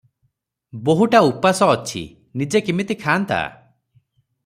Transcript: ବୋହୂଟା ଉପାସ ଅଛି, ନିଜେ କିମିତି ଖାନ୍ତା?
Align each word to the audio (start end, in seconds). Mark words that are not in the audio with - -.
ବୋହୂଟା 0.87 1.21
ଉପାସ 1.27 1.67
ଅଛି, 1.75 2.03
ନିଜେ 2.43 2.63
କିମିତି 2.71 2.99
ଖାନ୍ତା? 3.07 3.43